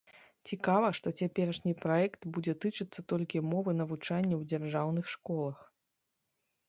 [0.51, 5.57] Цікава, што цяперашні праект будзе тычыцца толькі мовы навучання ў дзяржаўных школах.